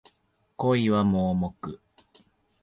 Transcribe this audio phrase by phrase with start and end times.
[0.55, 1.79] 恋は盲目